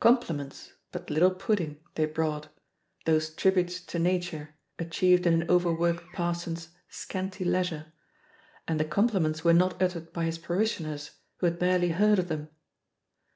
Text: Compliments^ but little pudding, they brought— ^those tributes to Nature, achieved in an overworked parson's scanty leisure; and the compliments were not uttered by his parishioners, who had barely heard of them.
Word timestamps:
Compliments^ 0.00 0.74
but 0.92 1.10
little 1.10 1.32
pudding, 1.32 1.80
they 1.96 2.04
brought— 2.06 2.46
^those 3.04 3.34
tributes 3.34 3.80
to 3.80 3.98
Nature, 3.98 4.54
achieved 4.78 5.26
in 5.26 5.34
an 5.42 5.50
overworked 5.50 6.04
parson's 6.12 6.68
scanty 6.88 7.44
leisure; 7.44 7.92
and 8.68 8.78
the 8.78 8.84
compliments 8.84 9.42
were 9.42 9.52
not 9.52 9.82
uttered 9.82 10.12
by 10.12 10.22
his 10.24 10.38
parishioners, 10.38 11.16
who 11.38 11.46
had 11.46 11.58
barely 11.58 11.88
heard 11.88 12.20
of 12.20 12.28
them. 12.28 12.48